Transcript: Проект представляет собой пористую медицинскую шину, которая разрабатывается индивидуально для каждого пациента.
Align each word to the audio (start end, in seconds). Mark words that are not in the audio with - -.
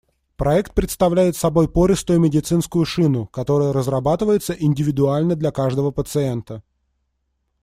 Проект 0.35 0.73
представляет 0.73 1.37
собой 1.37 1.69
пористую 1.69 2.19
медицинскую 2.19 2.85
шину, 2.85 3.27
которая 3.27 3.71
разрабатывается 3.71 4.51
индивидуально 4.57 5.35
для 5.35 5.51
каждого 5.51 5.91
пациента. 5.91 6.63